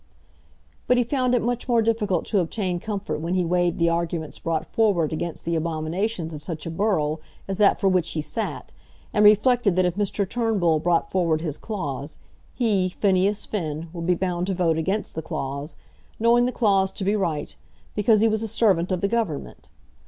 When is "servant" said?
18.47-18.91